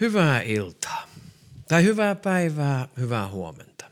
[0.00, 1.08] Hyvää iltaa.
[1.68, 3.84] Tai hyvää päivää, hyvää huomenta.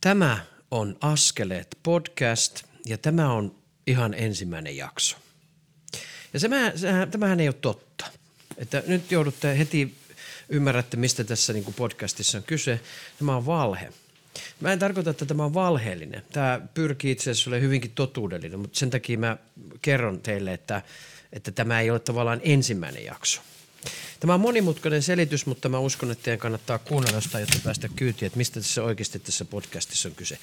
[0.00, 0.38] Tämä
[0.70, 3.54] on Askeleet podcast ja tämä on
[3.86, 5.16] ihan ensimmäinen jakso.
[6.32, 6.48] Ja se,
[7.10, 8.06] tämähän ei ole totta.
[8.56, 9.94] Että nyt joudutte heti
[10.48, 12.80] ymmärrätte, mistä tässä niin podcastissa on kyse.
[13.18, 13.92] Tämä on valhe.
[14.60, 16.22] Mä en tarkoita, että tämä on valheellinen.
[16.32, 19.36] Tämä pyrkii itse asiassa ole hyvinkin totuudellinen, mutta sen takia mä
[19.82, 20.82] kerron teille, että,
[21.32, 23.40] että tämä ei ole tavallaan ensimmäinen jakso–
[24.20, 28.26] Tämä on monimutkainen selitys, mutta mä uskon, että teidän kannattaa kuunnella jostain, jotta päästä kyytiin,
[28.26, 30.38] että mistä tässä oikeasti tässä podcastissa on kyse.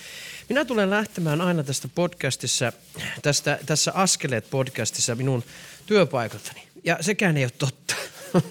[0.49, 2.73] Minä tulen lähtemään aina tästä podcastissa,
[3.21, 5.43] tästä, tässä Askeleet podcastissa minun
[5.85, 6.63] työpaikaltani.
[6.83, 7.95] Ja sekään ei ole totta.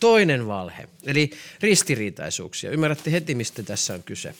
[0.00, 1.30] Toinen valhe, eli
[1.60, 2.70] ristiriitaisuuksia.
[2.70, 4.34] Ymmärrätte heti, mistä tässä on kyse.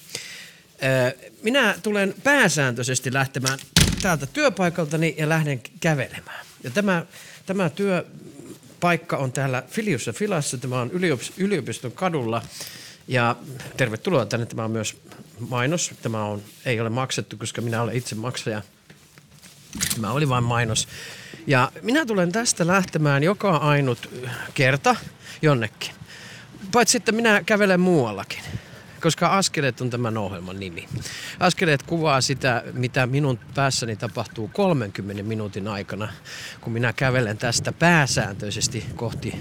[1.43, 3.59] Minä tulen pääsääntöisesti lähtemään
[4.03, 6.47] täältä työpaikaltani ja lähden kävelemään.
[6.65, 7.07] Ja tämä,
[7.47, 8.05] tämä työ
[8.81, 10.59] paikka on täällä Filiussa Filassa.
[10.59, 10.91] Tämä on
[11.37, 12.43] yliopiston kadulla.
[13.09, 13.37] Ja
[13.77, 14.47] tervetuloa tänne.
[14.47, 14.97] Tämä on myös
[15.49, 15.91] mainos.
[16.03, 18.63] Tämä on, ei ole maksettu, koska minä olen itse maksaja.
[19.95, 20.89] Tämä oli vain mainos.
[21.47, 24.11] Ja minä tulen tästä lähtemään joka ainut
[24.55, 24.97] kerta
[25.43, 25.95] jonnekin.
[26.73, 28.41] Paitsi että minä kävelen muuallakin
[29.03, 30.89] koska Askeleet on tämän ohjelman nimi.
[31.41, 36.09] Askeleet kuvaa sitä, mitä minun päässäni tapahtuu 30 minuutin aikana,
[36.61, 39.35] kun minä kävelen tästä pääsääntöisesti kohti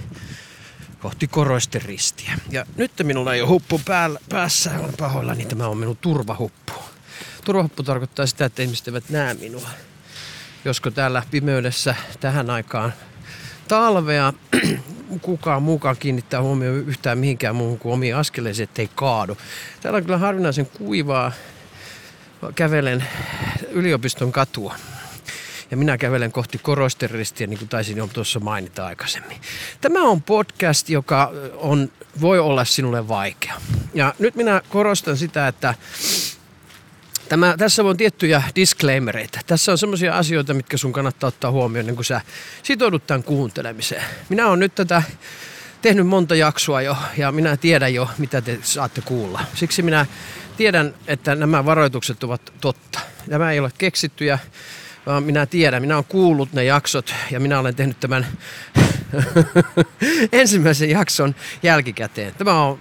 [0.99, 2.31] kohti koroisten ristiä.
[2.49, 6.73] Ja nyt minulla ei ole huppu päällä, päässä, pahoilla, niin tämä on minun turvahuppu.
[7.45, 9.69] Turvahuppu tarkoittaa sitä, että ihmiset eivät näe minua.
[10.65, 12.93] Josko täällä pimeydessä tähän aikaan
[13.67, 14.33] talvea
[15.21, 19.37] kukaan muukaan kiinnittää huomioon yhtään mihinkään muuhun kuin omiin askeleisiin, ettei kaadu.
[19.81, 21.31] Täällä on kyllä harvinaisen kuivaa.
[22.55, 23.03] Kävelen
[23.71, 24.75] yliopiston katua.
[25.71, 29.37] Ja minä kävelen kohti korosteristiä, niin kuin taisin jo tuossa mainita aikaisemmin.
[29.81, 33.53] Tämä on podcast, joka on, voi olla sinulle vaikea.
[33.93, 35.75] Ja nyt minä korostan sitä, että
[37.29, 39.39] Tämä, tässä on tiettyjä disclaimereita.
[39.47, 42.21] Tässä on sellaisia asioita, mitkä sun kannattaa ottaa huomioon, niin kun sä
[42.63, 44.03] sitoudut tämän kuuntelemiseen.
[44.29, 45.03] Minä olen nyt tätä
[45.81, 49.41] tehnyt monta jaksoa jo ja minä tiedän jo, mitä te saatte kuulla.
[49.53, 50.05] Siksi minä
[50.57, 52.99] tiedän, että nämä varoitukset ovat totta.
[53.29, 54.39] Tämä ei ole keksittyjä,
[55.05, 55.81] vaan minä tiedän.
[55.81, 58.27] Minä olen kuullut ne jaksot ja minä olen tehnyt tämän
[60.31, 62.33] ensimmäisen jakson jälkikäteen.
[62.37, 62.79] Tämä on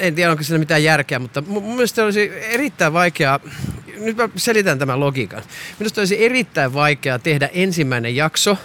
[0.00, 3.40] en tiedä onko siinä mitään järkeä, mutta mun mielestä olisi erittäin vaikeaa,
[3.96, 5.42] nyt mä selitän tämän logiikan.
[5.78, 8.58] Minusta olisi erittäin vaikeaa tehdä ensimmäinen jakso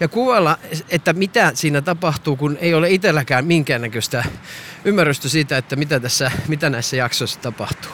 [0.00, 4.24] ja kuvailla, että mitä siinä tapahtuu, kun ei ole itselläkään minkäännäköistä
[4.84, 7.92] ymmärrystä siitä, että mitä, tässä, mitä näissä jaksoissa tapahtuu.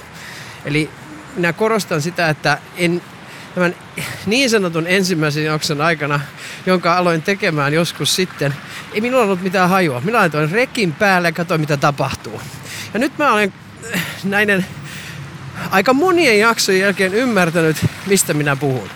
[0.64, 0.90] Eli
[1.36, 3.02] minä korostan sitä, että en
[3.54, 3.76] tämän
[4.26, 6.20] niin sanotun ensimmäisen jakson aikana,
[6.66, 8.54] jonka aloin tekemään joskus sitten,
[8.94, 10.00] ei minulla ollut mitään hajua.
[10.00, 12.40] Minä laitoin rekin päälle ja katsoin, mitä tapahtuu.
[12.94, 13.52] Ja nyt mä olen
[14.24, 14.66] näiden
[15.70, 17.76] aika monien jaksojen jälkeen ymmärtänyt,
[18.06, 18.88] mistä minä puhun.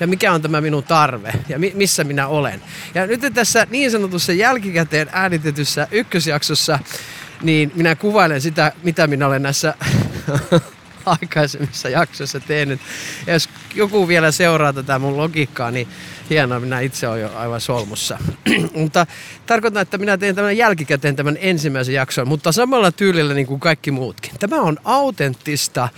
[0.00, 2.62] Ja mikä on tämä minun tarve ja mi- missä minä olen.
[2.94, 6.78] Ja nyt tässä niin sanotussa jälkikäteen äänitetyssä ykkösjaksossa,
[7.42, 9.74] niin minä kuvailen sitä, mitä minä olen näissä
[11.06, 12.80] aikaisemmissa jaksoissa tehnyt.
[13.26, 15.88] Ja jos joku vielä seuraa tätä mun logiikkaa, niin
[16.30, 18.18] hienoa, minä itse olen jo aivan solmussa.
[18.74, 19.06] mutta
[19.46, 23.90] tarkoitan, että minä teen tämän jälkikäteen tämän ensimmäisen jakson, mutta samalla tyylillä niin kuin kaikki
[23.90, 24.32] muutkin.
[24.38, 25.88] Tämä on autenttista,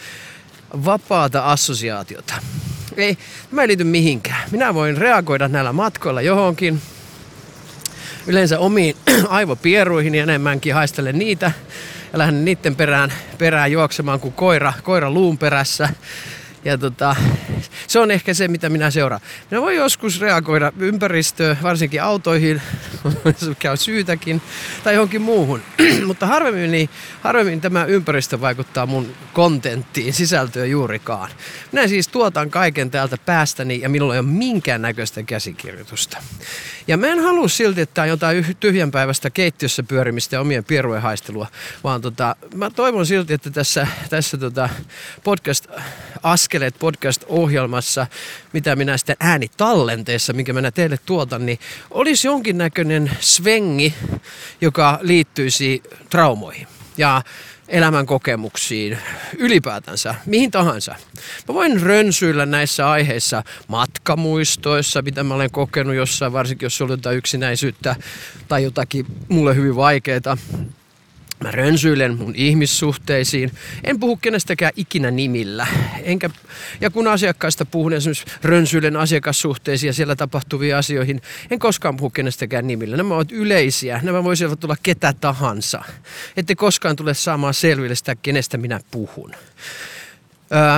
[0.85, 2.35] vapaata assosiaatiota.
[2.97, 3.19] Ei,
[3.51, 4.51] tämä ei liity mihinkään.
[4.51, 6.81] Minä voin reagoida näillä matkoilla johonkin,
[8.27, 8.97] yleensä omiin
[9.29, 11.53] aivopieruihin ja enemmänkin haistelen niitä
[12.13, 15.89] ja lähden niiden perään, perään juoksemaan kuin koira, koira luun perässä.
[16.65, 17.17] Ja tota,
[17.87, 19.21] se on ehkä se, mitä minä seuraan.
[19.51, 22.63] Minä voin joskus reagoida ympäristöön, varsinkin autoihin,
[23.49, 24.43] mikä on syytäkin,
[24.85, 25.63] tai johonkin muuhun.
[26.07, 26.91] Mutta harvemmin, niin,
[27.21, 31.31] harvemmin tämä ympäristö vaikuttaa mun kontenttiin, sisältöön juurikaan.
[31.73, 36.19] Minä siis tuotan kaiken täältä päästäni ja minulla ei ole minkään näköistä käsikirjoitusta.
[36.87, 41.03] Ja mä en halua silti, että tämä on jotain tyhjänpäiväistä keittiössä pyörimistä ja omien pierujen
[41.03, 41.47] haistelua,
[41.85, 44.69] vaan tota, mä toivon silti, että tässä, tässä tota
[45.25, 45.67] podcast
[46.23, 48.07] Askeleet podcast-ohjelmassa,
[48.53, 51.59] mitä minä sitten äänitallenteessa, minkä minä teille tuotan, niin
[51.91, 53.95] olisi jonkinnäköinen svengi,
[54.61, 56.67] joka liittyisi traumoihin.
[56.97, 57.23] Ja
[57.69, 58.99] elämän kokemuksiin,
[59.39, 60.95] ylipäätänsä, mihin tahansa.
[61.49, 67.17] Mä voin rönsyillä näissä aiheissa matkamuistoissa, mitä mä olen kokenut jossain, varsinkin jos on jotain
[67.17, 67.97] yksinäisyyttä
[68.49, 70.37] tai jotakin mulle hyvin vaikeaa.
[71.43, 73.53] Mä rönsyilen mun ihmissuhteisiin.
[73.85, 75.67] En puhu kenestäkään ikinä nimillä.
[76.03, 76.31] Enkä,
[76.81, 82.67] ja kun asiakkaista puhun esimerkiksi rönsyilen asiakassuhteisiin ja siellä tapahtuviin asioihin, en koskaan puhu kenestäkään
[82.67, 82.97] nimillä.
[82.97, 84.01] Nämä ovat yleisiä.
[84.03, 85.85] Nämä voisivat tulla ketä tahansa.
[86.37, 89.35] Ette koskaan tule saamaan selville sitä, kenestä minä puhun.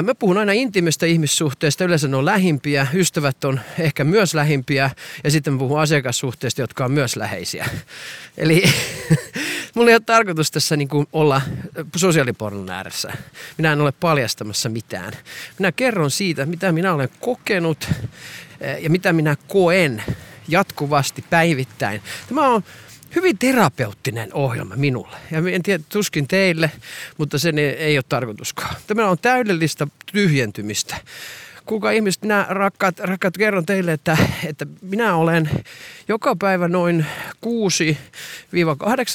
[0.03, 4.91] Mä puhun aina intimistä ihmissuhteista, yleensä ne on lähimpiä, ystävät on ehkä myös lähimpiä
[5.25, 7.67] ja sitten mä puhun asiakassuhteista, jotka on myös läheisiä.
[8.39, 8.63] Eli
[9.75, 11.43] mulla ei ole tarkoitus tässä niin kuin olla
[11.97, 13.13] sosiaalipornon ääressä.
[13.59, 15.13] Minä en ole paljastamassa mitään.
[15.59, 17.91] Minä kerron siitä, mitä minä olen kokenut
[18.81, 20.03] ja mitä minä koen
[20.49, 22.03] jatkuvasti päivittäin.
[22.29, 22.65] Tämä on
[23.15, 25.17] hyvin terapeuttinen ohjelma minulle.
[25.31, 26.71] Ja en tiedä, tuskin teille,
[27.19, 28.77] mutta sen ei, ei ole tarkoituskaan.
[28.87, 30.97] Tämä on täydellistä tyhjentymistä.
[31.67, 35.51] Kuka ihmiset, minä rakkaat, rakkaat kerron teille, että, että minä olen
[36.09, 37.07] joka päivä noin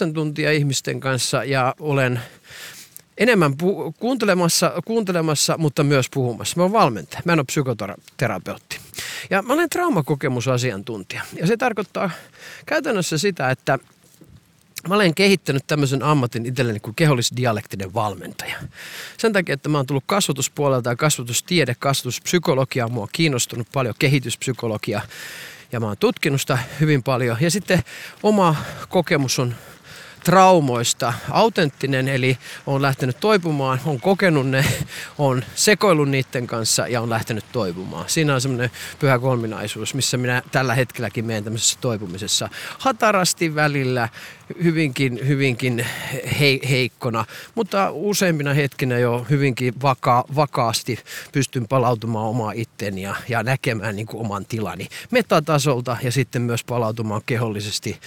[0.10, 2.20] 6-8 tuntia ihmisten kanssa ja olen
[3.18, 6.54] enemmän pu- kuuntelemassa, kuuntelemassa, mutta myös puhumassa.
[6.58, 8.80] Mä oon valmentaja, mä en ole psykoterapeutti.
[9.30, 11.22] Ja mä olen traumakokemusasiantuntija.
[11.34, 12.10] Ja se tarkoittaa
[12.66, 13.80] käytännössä sitä, että
[14.88, 18.56] Mä olen kehittänyt tämmöisen ammatin itselleni kuin kehollisdialektinen valmentaja.
[19.18, 25.02] Sen takia, että mä oon tullut kasvatuspuolelta ja kasvatustiede, kasvatuspsykologia on mua kiinnostunut paljon, kehityspsykologia.
[25.72, 27.38] Ja mä oon tutkinut sitä hyvin paljon.
[27.42, 27.84] Ja sitten
[28.24, 28.56] oma
[28.90, 29.56] kokemus on
[30.24, 32.38] traumoista autenttinen, eli
[32.68, 34.66] on lähtenyt toipumaan, on kokenut ne,
[35.18, 38.10] on sekoillut niiden kanssa ja on lähtenyt toipumaan.
[38.10, 42.50] Siinä on semmoinen pyhä kolminaisuus, missä minä tällä hetkelläkin menen tämmöisessä toipumisessa
[42.80, 44.10] hatarasti välillä,
[44.64, 45.86] hyvinkin, hyvinkin
[46.40, 47.26] he, heikkona,
[47.56, 51.00] mutta useimpina hetkinä jo hyvinkin vaka, vakaasti
[51.32, 56.64] pystyn palautumaan omaa itteeni ja, ja näkemään niin kuin oman tilani metatasolta ja sitten myös
[56.64, 58.00] palautumaan kehollisesti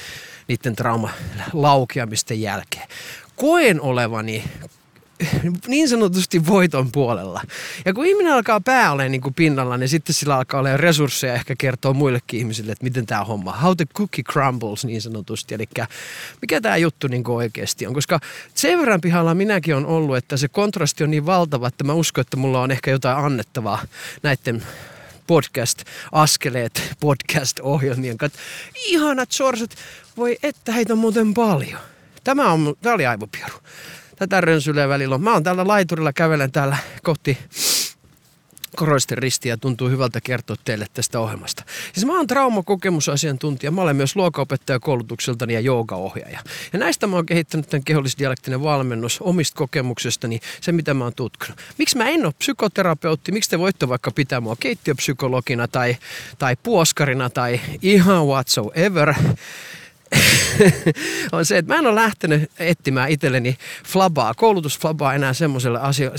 [0.48, 2.88] niiden traumalaukeamisten jälkeen.
[3.36, 4.44] Koen olevani
[5.66, 7.42] niin sanotusti voiton puolella.
[7.84, 11.34] Ja kun ihminen alkaa pää olemaan niin kuin pinnalla, niin sitten sillä alkaa olla resursseja
[11.34, 15.54] ehkä kertoa muillekin ihmisille, että miten tämä homma, how the cookie crumbles niin sanotusti.
[15.54, 15.68] Eli
[16.42, 17.94] mikä tämä juttu niin kuin oikeasti on.
[17.94, 18.20] Koska
[18.54, 22.22] sen verran pihalla minäkin on ollut, että se kontrasti on niin valtava, että mä uskon,
[22.22, 23.82] että mulla on ehkä jotain annettavaa
[24.22, 24.62] näiden
[25.26, 28.38] podcast-askeleet podcast-ohjelmien kanssa.
[28.86, 29.70] Ihanat sorsat,
[30.16, 31.80] voi että heitä on muuten paljon.
[32.24, 33.54] Tämä, on, tämä oli aivopieru.
[34.16, 35.22] Tätä rönsyleä välillä on.
[35.22, 37.38] Mä oon täällä laiturilla, kävelen täällä kohti
[38.76, 41.64] Koroisten ristiä tuntuu hyvältä kertoa teille tästä ohjelmasta.
[41.92, 46.40] Siis mä oon traumakokemusasiantuntija, mä olen myös luokaopettaja koulutukseltani ja joogaohjaaja.
[46.72, 51.60] Ja näistä mä oon kehittänyt tämän kehollisdialektinen valmennus omista kokemuksestani, se mitä mä oon tutkinut.
[51.78, 55.96] Miksi mä en ole psykoterapeutti, miksi te voitte vaikka pitää mua keittiöpsykologina tai,
[56.38, 59.14] tai puoskarina tai ihan whatsoever
[61.32, 63.56] on se, että mä en ole lähtenyt etsimään itselleni
[63.86, 65.32] flabaa, koulutusflabaa enää
[65.80, 66.12] asio-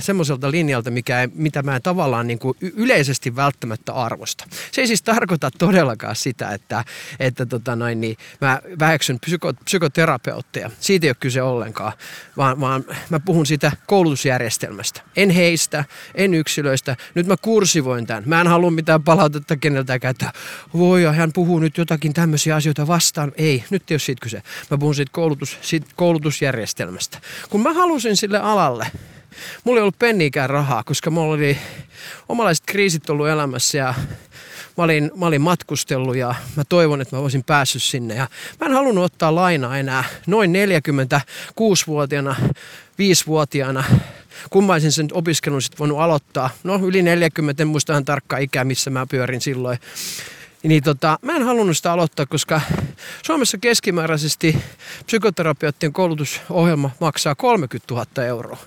[0.00, 4.44] semmoiselta linjalta, mikä ei, mitä mä en tavallaan niin kuin yleisesti välttämättä arvosta.
[4.72, 6.84] Se ei siis tarkoita todellakaan sitä, että,
[7.20, 10.70] että tota noin, niin mä väheksyn psyko, psykoterapeutteja.
[10.80, 11.92] Siitä ei ole kyse ollenkaan,
[12.36, 15.00] vaan, vaan mä puhun siitä koulutusjärjestelmästä.
[15.16, 15.84] En heistä,
[16.14, 16.96] en yksilöistä.
[17.14, 18.22] Nyt mä kursivoin tämän.
[18.26, 20.32] Mä en halua mitään palautetta keneltäkään, että
[20.74, 24.42] voi hän puhuu nyt jotakin tämmöisiä asioita vastaan vastaan, ei, nyt ei ole siitä kyse.
[24.70, 27.18] Mä puhun siitä, koulutus, siitä koulutusjärjestelmästä.
[27.50, 28.86] Kun mä halusin sille alalle,
[29.64, 31.58] mulla ei ollut penniikään rahaa, koska mulla oli
[32.28, 33.94] omalaiset kriisit ollut elämässä ja
[34.76, 38.14] mä olin, mä olin matkustellut ja mä toivon, että mä voisin päässyt sinne.
[38.14, 38.28] Ja
[38.60, 42.36] mä en halunnut ottaa lainaa enää noin 46-vuotiaana,
[42.98, 43.84] 5-vuotiaana.
[44.50, 46.50] Kummaisin sen opiskelun sitten voinut aloittaa.
[46.64, 49.78] No yli 40, en muista ihan tarkka ikää, missä mä pyörin silloin.
[50.62, 52.60] Niin tota, mä en halunnut sitä aloittaa, koska
[53.22, 54.58] Suomessa keskimääräisesti
[55.06, 58.58] psykoterapeuttien koulutusohjelma maksaa 30 000 euroa.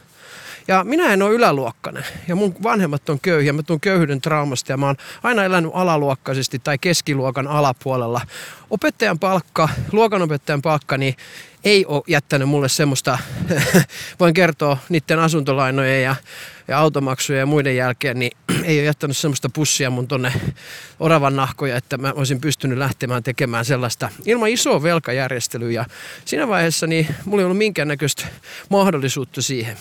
[0.67, 3.53] Ja minä en ole yläluokkainen ja mun vanhemmat on köyhiä.
[3.53, 8.21] Mä tuun köyhyyden traumasta ja mä oon aina elänyt alaluokkaisesti tai keskiluokan alapuolella.
[8.69, 11.15] Opettajan palkka, luokanopettajan palkka, niin
[11.63, 13.17] ei ole jättänyt mulle semmoista,
[14.19, 16.15] voin kertoa niiden asuntolainojen ja,
[16.68, 18.32] ja automaksujen ja muiden jälkeen, niin
[18.63, 20.34] ei ole jättänyt semmoista pussia mun tonne
[21.00, 25.72] oravan nahkoja, että mä olisin pystynyt lähtemään tekemään sellaista ilman isoa velkajärjestelyä.
[25.72, 25.86] Ja
[26.25, 28.27] siinä vaiheessa niin mulla ei ollut minkäännäköistä
[28.70, 29.77] mahdollisuutta siihen.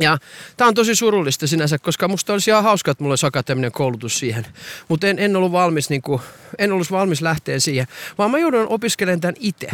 [0.00, 0.18] Ja
[0.56, 4.18] tämä on tosi surullista sinänsä, koska musta olisi ihan hauska, että mulla olisi akateeminen koulutus
[4.18, 4.46] siihen.
[4.88, 6.22] Mutta en, en, ollut valmis, niin kuin,
[6.58, 7.86] en ollut valmis lähteä siihen,
[8.18, 9.70] vaan mä joudun opiskelemaan tämän itse.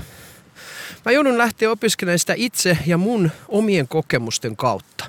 [1.04, 5.04] Mä joudun lähteä opiskelemaan sitä itse ja mun omien kokemusten kautta.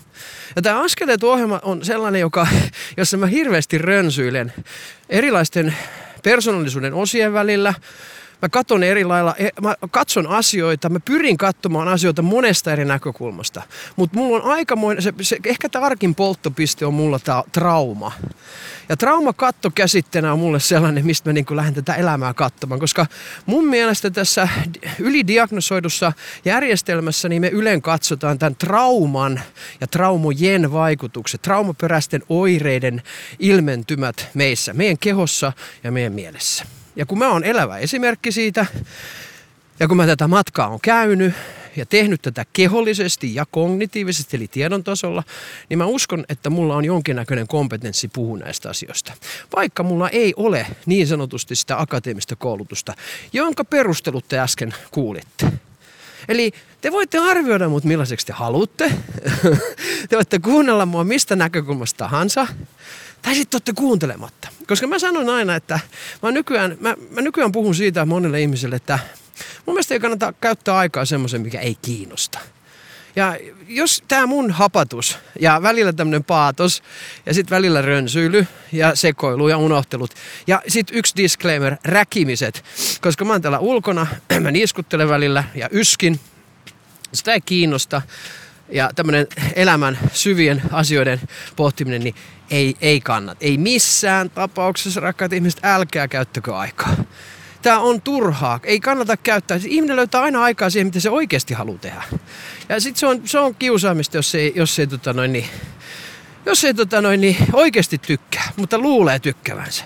[0.55, 2.47] Ja tämä Askeleet ohjelma on sellainen, joka,
[2.97, 4.53] jossa mä hirveästi rönsyilen
[5.09, 5.75] erilaisten
[6.23, 7.73] persoonallisuuden osien välillä.
[8.41, 13.61] Mä katson eri lailla, e, mä katson asioita, mä pyrin katsomaan asioita monesta eri näkökulmasta.
[13.95, 18.11] Mutta mulla on aikamoinen, se, se, ehkä tarkin polttopiste on mulla tämä trauma.
[18.89, 22.79] Ja traumakatto käsitteenä on mulle sellainen, mistä mä niin lähden tätä elämää katsomaan.
[22.79, 23.05] Koska
[23.45, 24.47] mun mielestä tässä
[24.99, 26.13] ylidiagnosoidussa
[26.45, 29.41] järjestelmässä niin me ylen katsotaan tämän trauman
[29.81, 33.01] ja traumojen vaikutukset, traumaperäisten oireiden
[33.39, 35.53] ilmentymät meissä, meidän kehossa
[35.83, 36.78] ja meidän mielessä.
[36.99, 38.65] Ja kun mä oon elävä esimerkki siitä,
[39.79, 41.33] ja kun mä tätä matkaa on käynyt
[41.75, 45.23] ja tehnyt tätä kehollisesti ja kognitiivisesti, eli tiedon tasolla,
[45.69, 49.13] niin mä uskon, että mulla on jonkinnäköinen kompetenssi puhua näistä asioista.
[49.55, 52.93] Vaikka mulla ei ole niin sanotusti sitä akateemista koulutusta,
[53.33, 55.51] jonka perustelut te äsken kuulitte.
[56.27, 56.51] Eli
[56.81, 58.91] te voitte arvioida mut millaiseksi te haluatte.
[60.09, 62.47] te voitte kuunnella mua mistä näkökulmasta tahansa.
[63.21, 64.58] Tai sitten olette kuuntelematta.
[64.69, 65.79] Koska mä sanon aina, että
[66.21, 68.99] mä nykyään, mä, mä nykyään puhun siitä monelle ihmiselle, että
[69.65, 72.39] mun mielestä ei kannata käyttää aikaa semmoisen, mikä ei kiinnosta.
[73.15, 76.83] Ja jos tämä mun hapatus ja välillä tämmöinen paatos
[77.25, 80.13] ja sitten välillä rönsyily ja sekoilu ja unohtelut
[80.47, 82.63] ja sitten yksi disclaimer, räkimiset,
[83.01, 84.07] koska mä oon täällä ulkona,
[84.41, 86.19] mä niiskuttelen välillä ja yskin,
[87.13, 88.01] sitä ei kiinnosta
[88.71, 91.21] ja tämmöinen elämän syvien asioiden
[91.55, 92.15] pohtiminen, niin
[92.51, 93.37] ei, ei kannata.
[93.41, 96.95] Ei missään tapauksessa, rakkaat ihmiset, älkää käyttäkö aikaa.
[97.61, 98.59] Tämä on turhaa.
[98.63, 99.59] Ei kannata käyttää.
[99.65, 102.03] Ihminen löytää aina aikaa siihen, mitä se oikeasti haluaa tehdä.
[102.69, 105.45] Ja sitten se on, se on kiusaamista, jos ei, jos ei, tota noin, niin,
[106.45, 109.83] jos ei tota noin, niin oikeasti tykkää, mutta luulee tykkäävänsä.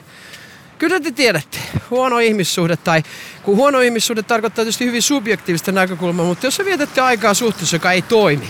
[0.77, 1.57] Kyllä te tiedätte,
[1.89, 3.03] huono ihmissuhde tai
[3.43, 7.91] kun huono ihmissuhde tarkoittaa tietysti hyvin subjektiivista näkökulmaa, mutta jos sä vietätte aikaa suhteessa, joka
[7.91, 8.49] ei toimi,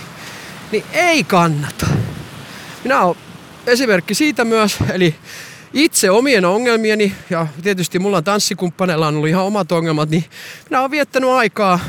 [0.74, 1.88] niin ei kannata.
[2.84, 3.18] Minä olen
[3.68, 5.16] esimerkki siitä myös, eli
[5.74, 10.26] itse omien ongelmieni, ja tietysti mulla tanssikumppaneilla on ollut ihan omat ongelmat, niin
[10.70, 11.80] minä olen viettänyt aikaa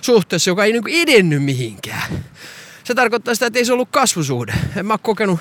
[0.00, 2.24] suhteessa, joka ei niin edennyt mihinkään.
[2.84, 4.54] Se tarkoittaa sitä, että ei se ollut kasvusuhde.
[4.76, 5.40] En mä ole kokenut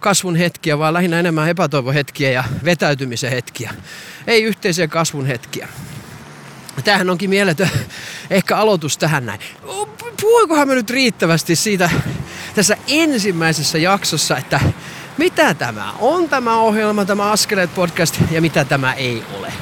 [0.00, 3.74] kasvun hetkiä, vaan lähinnä enemmän epätoivohetkiä ja vetäytymisen hetkiä.
[4.26, 5.68] Ei yhteisiä kasvun hetkiä.
[6.84, 7.70] Tämähän onkin mieletön
[8.30, 9.40] ehkä aloitus tähän näin.
[10.20, 11.90] Puhuikohan me nyt riittävästi siitä
[12.54, 14.60] tässä ensimmäisessä jaksossa, että
[15.18, 19.52] mitä tämä on tämä ohjelma, tämä Askeleet podcast ja mitä tämä ei ole.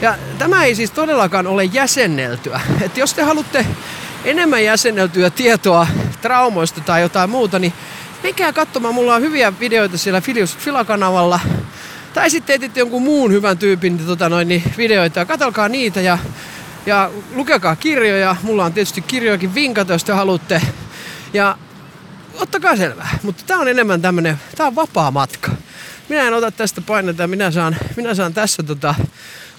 [0.00, 2.60] Ja tämä ei siis todellakaan ole jäsenneltyä.
[2.82, 3.66] Et jos te haluatte
[4.24, 5.86] enemmän jäsenneltyä tietoa
[6.22, 7.72] traumoista tai jotain muuta, niin
[8.22, 8.94] menkää katsomaan.
[8.94, 10.22] Mulla on hyviä videoita siellä
[10.58, 11.40] Fila-kanavalla.
[12.14, 16.18] Tai sitten etitte jonkun muun hyvän tyypin tota noin, niin videoita ja katselkaa niitä ja,
[16.86, 18.36] ja lukekaa kirjoja.
[18.42, 20.62] Mulla on tietysti kirjojakin vinkata, jos te haluatte.
[21.32, 21.58] Ja
[22.34, 23.18] ottakaa selvää.
[23.22, 25.50] Mutta tää on enemmän tämmönen, tää on vapaa matka.
[26.08, 28.94] Minä en ota tästä painetta minä saan, minä saan tässä tota,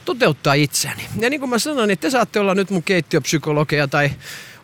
[0.05, 1.05] toteuttaa itseäni.
[1.19, 4.11] Ja niin kuin mä sanoin, niin te saatte olla nyt mun keittiöpsykologeja tai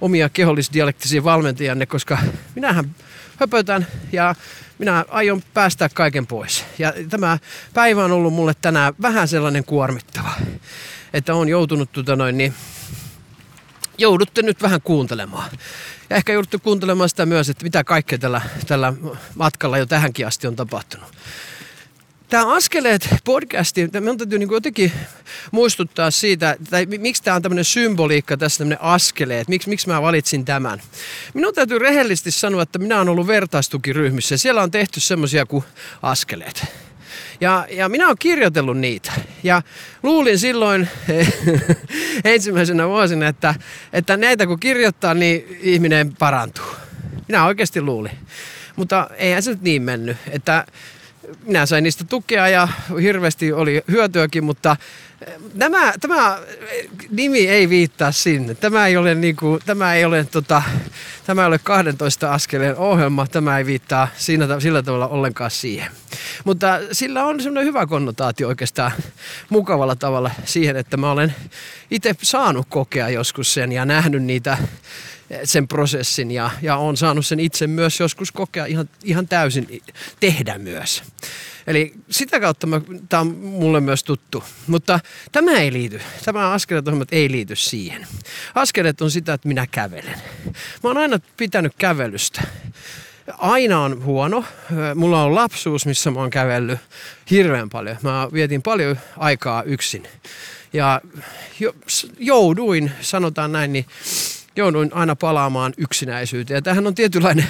[0.02, 2.18] omia kehollisdialektisia valmentajanne, koska
[2.56, 2.96] minähän
[3.40, 4.36] höpötän ja
[4.78, 6.66] minä aion päästää kaiken pois.
[6.80, 7.38] Ja tämä
[7.74, 10.32] päivä on ollut mulle tänään vähän sellainen kuormittava,
[11.16, 12.54] että on joutunut tota noin, niin
[13.98, 15.50] joudutte nyt vähän kuuntelemaan.
[16.10, 18.94] Ja ehkä joudutte kuuntelemaan sitä myös, että mitä kaikkea tällä, tällä
[19.36, 21.08] matkalla jo tähänkin asti on tapahtunut.
[22.30, 24.92] Tämä Askeleet podcasti, minun täytyy niin jotenkin
[25.52, 30.46] muistuttaa siitä, tai miksi tämä on tämmöinen symboliikka tässä tämmöinen askeleet, miksi, miksi mä valitsin
[30.46, 30.82] tämän.
[31.34, 35.64] Minun täytyy rehellisesti sanoa, että minä olen ollut vertaistukiryhmissä ja siellä on tehty semmoisia kuin
[36.02, 36.85] askeleet.
[37.42, 39.12] Ja, ja minä olen kirjoitellut niitä.
[39.44, 39.62] Ja
[40.04, 40.88] luulin silloin
[42.26, 43.56] ensimmäisenä vuosina, että,
[43.94, 46.66] että näitä kun kirjoittaa, niin ihminen parantuu.
[47.28, 48.18] Minä oikeasti luulin.
[48.76, 50.18] Mutta eihän se nyt niin mennyt.
[50.32, 50.66] Että
[51.44, 52.68] minä sain niistä tukea ja
[53.02, 54.78] hirveästi oli hyötyäkin, mutta
[55.54, 56.40] Nämä, tämä
[57.10, 58.56] nimi ei viittaa sinne.
[58.56, 60.62] Tämä ei ole, niin kuin, tämä ei ole, tota,
[61.26, 63.28] tämä ei ole 12 askeleen ohjelma.
[63.28, 65.92] Tämä ei viittaa siinä, sillä tavalla ollenkaan siihen.
[66.44, 68.92] Mutta sillä on semmoinen hyvä konnotaatio oikeastaan
[69.50, 71.36] mukavalla tavalla siihen, että mä olen
[71.92, 74.58] itse saanut kokea joskus sen ja nähnyt niitä
[75.44, 79.82] sen prosessin ja, ja on saanut sen itse myös joskus kokea ihan, ihan täysin
[80.20, 81.04] tehdä myös.
[81.68, 82.68] Eli sitä kautta
[83.10, 84.44] tämä on mulle myös tuttu.
[84.68, 85.00] Mutta
[85.32, 88.08] tämä ei liity, tämä askeleet ohjelmat ei liity siihen.
[88.56, 90.22] Askeleet on sitä, että minä kävelen.
[90.84, 92.42] Mä oon aina pitänyt kävelystä.
[93.38, 94.44] Aina on huono.
[94.96, 96.80] Mulla on lapsuus, missä mä oon kävellyt
[97.32, 97.98] hirveän paljon.
[98.02, 100.08] Mä vietin paljon aikaa yksin.
[100.74, 101.02] Ja
[102.20, 103.86] jouduin, sanotaan näin, niin
[104.56, 106.56] jouduin aina palaamaan yksinäisyyteen.
[106.58, 107.48] Ja tämähän on tietynlainen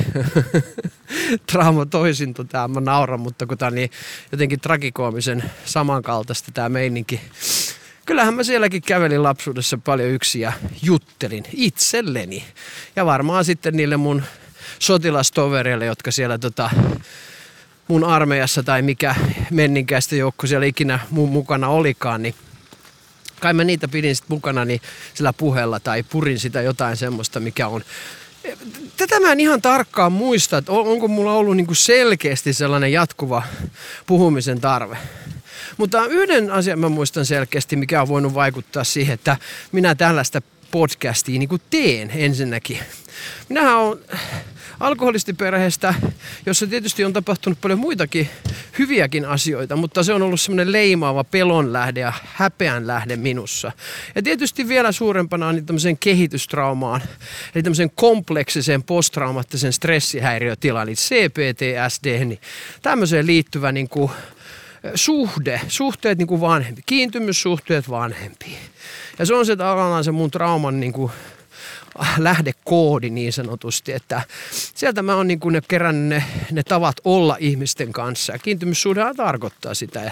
[1.52, 3.90] trauma toisinto tämä, mä nauran, mutta kun tämä niin
[4.32, 7.22] jotenkin tragikoomisen samankaltaista tämä meininki.
[8.06, 12.44] kyllähän mä sielläkin kävelin lapsuudessa paljon yksin ja juttelin itselleni.
[12.96, 14.24] Ja varmaan sitten niille mun
[14.80, 16.70] sotilastovereille, jotka siellä tota,
[17.88, 19.16] mun armeijassa tai mikä
[19.52, 22.36] menninkäistä joukko siellä ikinä mun mukana olikaan, niin
[23.40, 24.82] kai mä niitä pidin sitten mukana niin
[25.14, 27.84] sillä puheella tai purin sitä jotain semmoista, mikä on
[28.98, 33.44] Tätä mä en ihan tarkkaan muista, että onko mulla ollut niinku selkeästi sellainen jatkuva
[34.06, 34.98] puhumisen tarve.
[35.78, 39.38] Mutta yhden asian mä muistan selkeästi, mikä on voinut vaikuttaa siihen, että
[39.72, 42.80] minä tällaista podcastia niin teen ensinnäkin.
[43.50, 44.00] Minähän on
[44.80, 45.94] alkoholistiperheestä,
[46.46, 48.30] jossa tietysti on tapahtunut paljon muitakin
[48.80, 53.72] hyviäkin asioita, mutta se on ollut semmoinen leimaava pelon lähde ja häpeän lähde minussa.
[54.16, 57.02] Ja tietysti vielä suurempana on tämmöisen kehitystraumaan,
[57.56, 62.40] eli tämmöisen kompleksiseen posttraumaattisen stressihäiriötilaan, eli CPTSD, niin
[62.82, 64.12] tämmöiseen liittyvä niin kuin
[64.96, 68.58] suhde, suhteet niin kuin vanhempi, kiintymyssuhteet vanhempiin.
[69.20, 71.12] Ja se on se tavallaan se mun trauman niin kuin
[72.18, 77.38] lähdekoodi niin sanotusti, että sieltä mä oon niin kuin ne kerännyt ne, ne tavat olla
[77.40, 80.00] ihmisten kanssa ja kiintymyssuhdehan tarkoittaa sitä.
[80.00, 80.12] Ja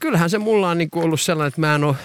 [0.00, 1.96] kyllähän se mulla on niin kuin ollut sellainen, että mä en ole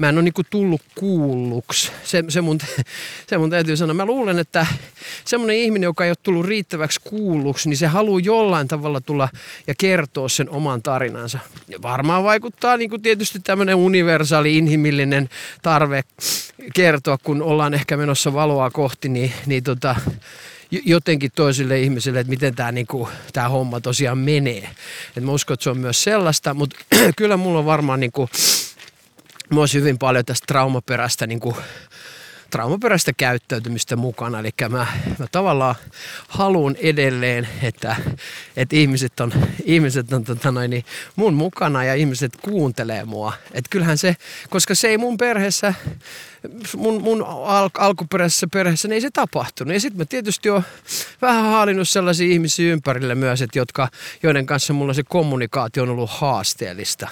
[0.00, 1.92] mä en ole niinku tullut kuulluksi.
[2.04, 2.58] Se, se, mun,
[3.28, 3.94] se mun täytyy sanoa.
[3.94, 4.66] Mä luulen, että
[5.24, 9.28] semmoinen ihminen, joka ei ole tullut riittäväksi kuulluksi, niin se haluaa jollain tavalla tulla
[9.66, 11.38] ja kertoa sen oman tarinansa.
[11.68, 15.28] Ja varmaan vaikuttaa niin kuin tietysti tämmöinen universaali, inhimillinen
[15.62, 16.02] tarve
[16.74, 19.96] kertoa, kun ollaan ehkä menossa valoa kohti, niin, niin tota,
[20.70, 24.70] jotenkin toisille ihmisille, että miten tämä niinku, tää homma tosiaan menee.
[25.16, 26.76] Et mä uskon, että se on myös sellaista, mutta
[27.16, 28.30] kyllä mulla on varmaan niinku,
[29.50, 31.56] myös hyvin paljon tästä traumaperäistä, niin kuin,
[32.50, 34.38] traumaperäistä käyttäytymistä mukana.
[34.40, 34.86] Eli mä,
[35.18, 35.74] mä tavallaan
[36.28, 37.96] haluan edelleen, että,
[38.56, 39.32] että ihmiset on,
[39.64, 40.84] ihmiset on tota noin, niin
[41.16, 43.32] mun mukana ja ihmiset kuuntelee mua.
[43.52, 44.16] Et kyllähän se,
[44.50, 45.74] koska se ei mun perheessä
[46.76, 49.74] mun, mun al- alkuperäisessä perheessä niin ei se tapahtunut.
[49.74, 50.62] Ja sitten mä tietysti oon
[51.22, 53.88] vähän haalinnut sellaisia ihmisiä ympärille myös, että jotka,
[54.22, 57.08] joiden kanssa mulla se kommunikaatio on ollut haasteellista.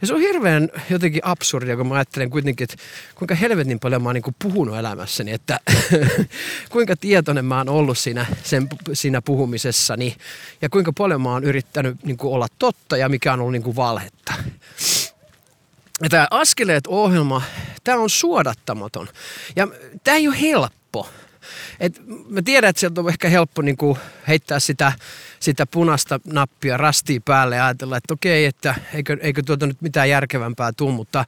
[0.00, 2.76] Ja se on hirveän jotenkin absurdia, kun mä ajattelen kuitenkin, että
[3.14, 5.60] kuinka helvetin paljon mä oon niin puhunut elämässäni, että
[6.72, 10.16] kuinka tietoinen mä oon ollut siinä, sen, siinä puhumisessani
[10.62, 14.32] ja kuinka paljon mä oon yrittänyt niin olla totta ja mikä on ollut niin valhetta.
[16.02, 17.42] Ja tämä Askeleet-ohjelma,
[17.84, 19.08] tämä on suodattamaton.
[19.56, 19.68] Ja
[20.04, 21.08] tämä ei ole helppo.
[21.80, 24.92] Et mä tiedän, että sieltä on ehkä helppo niin kuin heittää sitä,
[25.42, 30.10] sitä punaista nappia rastia päälle ja ajatella, että okei, että eikö, eikö tuota nyt mitään
[30.10, 31.24] järkevämpää tule, mutta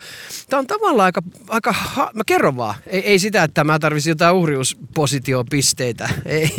[0.51, 4.11] tämä on tavallaan aika, aika ha- mä kerron vaan, ei, ei sitä, että mä tarvitsin
[4.11, 6.51] jotain uhriuspositiopisteitä, ei,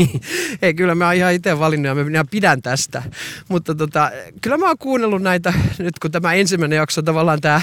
[0.62, 3.04] ei kyllä mä ihan itse valinnut ja minä pidän tästä,
[3.48, 7.62] mutta tota, kyllä mä oon kuunnellut näitä, nyt kun tämä ensimmäinen jakso tavallaan tämä,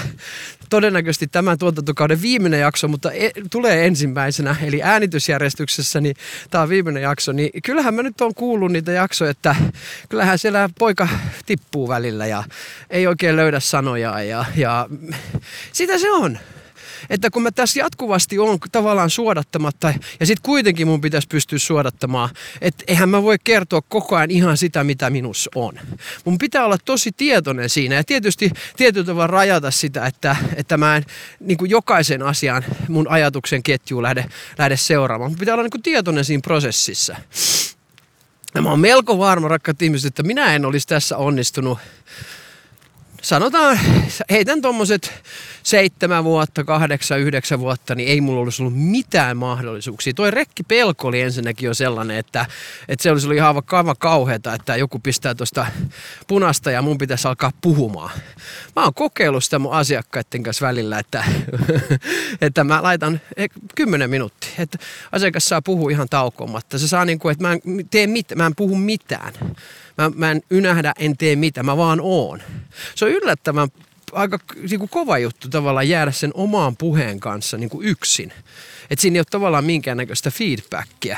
[0.69, 6.15] todennäköisesti tämän tuotantokauden viimeinen jakso, mutta e, tulee ensimmäisenä, eli äänitysjärjestyksessä, niin
[6.49, 9.55] tämä on viimeinen jakso, niin kyllähän mä nyt on kuullut niitä jaksoja, että
[10.09, 11.07] kyllähän siellä poika
[11.45, 12.43] tippuu välillä ja
[12.89, 14.87] ei oikein löydä sanoja ja, ja
[15.71, 16.39] sitä se on
[17.09, 22.29] että kun mä tässä jatkuvasti on tavallaan suodattamatta ja sitten kuitenkin mun pitäisi pystyä suodattamaan,
[22.61, 25.79] että eihän mä voi kertoa koko ajan ihan sitä, mitä minussa on.
[26.25, 30.97] Mun pitää olla tosi tietoinen siinä ja tietysti tietyllä tavalla rajata sitä, että, että mä
[30.97, 31.05] en
[31.39, 34.25] niin kuin jokaisen asian mun ajatuksen ketjuun lähde,
[34.57, 35.31] lähde seuraamaan.
[35.31, 37.15] Mun pitää olla niin kuin tietoinen siinä prosessissa.
[38.55, 41.79] Ja mä oon melko varma, rakkaat ihmiset, että minä en olisi tässä onnistunut.
[43.21, 43.79] Sanotaan,
[44.29, 45.23] heitän tuommoiset
[45.63, 50.13] seitsemän vuotta, kahdeksan, yhdeksän vuotta, niin ei mulla olisi ollut mitään mahdollisuuksia.
[50.13, 52.45] Toi rekki pelko oli ensinnäkin jo sellainen, että,
[52.87, 55.65] että se olisi ollut ihan aivan kauheata, että joku pistää tuosta
[56.27, 58.11] punasta ja mun pitäisi alkaa puhumaan.
[58.75, 61.23] Mä oon kokeillut sitä mun asiakkaiden kanssa välillä, että,
[62.41, 63.21] että mä laitan
[63.75, 64.77] kymmenen minuuttia, että
[65.11, 66.77] asiakas saa puhua ihan taukomatta.
[66.77, 69.33] Se saa niin kuin, että mä en, tee mit, mä en puhu mitään.
[69.97, 72.41] Mä, mä en ynähdä, en tee mitä, mä vaan oon.
[72.95, 73.69] Se on yllättävän
[74.13, 78.33] aika niin kuin kova juttu tavallaan jäädä sen omaan puheen kanssa niin kuin yksin.
[78.89, 81.17] Että siinä ei ole tavallaan minkäännäköistä feedbackia.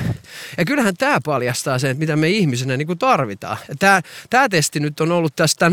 [0.58, 3.58] Ja kyllähän tämä paljastaa sen, että mitä me ihmisenä niin kuin tarvitaan.
[3.80, 5.72] Tämä, tämä testi nyt on ollut tästä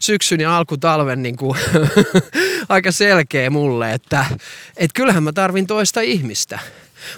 [0.00, 1.58] syksyn ja alkutalven niin kuin
[2.68, 4.24] aika selkeä mulle, että,
[4.76, 6.58] että kyllähän mä tarvin toista ihmistä.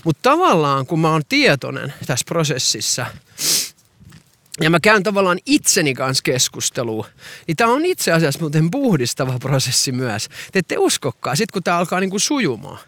[0.05, 3.07] Mutta tavallaan kun mä oon tietoinen tässä prosessissa,
[4.61, 7.07] ja mä käyn tavallaan itseni kanssa keskustelua,
[7.47, 10.29] niin tämä on itse asiassa muuten puhdistava prosessi myös.
[10.53, 12.79] Te ette uskokkaan, sit kun tämä alkaa niinku sujumaan.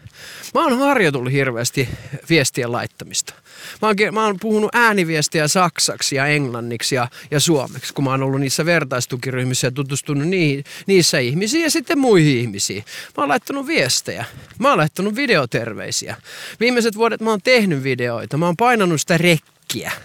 [0.53, 1.89] Mä oon harjoitellut hirveästi
[2.29, 3.33] viestien laittamista.
[3.81, 8.23] Mä oon, mä oon puhunut ääniviestiä saksaksi ja englanniksi ja, ja suomeksi, kun mä oon
[8.23, 12.83] ollut niissä vertaistukiryhmissä ja tutustunut niihin, niissä ihmisiin ja sitten muihin ihmisiin.
[13.17, 14.25] Mä oon laittanut viestejä.
[14.59, 16.15] Mä oon laittanut videoterveisiä.
[16.59, 18.37] Viimeiset vuodet mä oon tehnyt videoita.
[18.37, 19.52] Mä oon painanut sitä rekkiä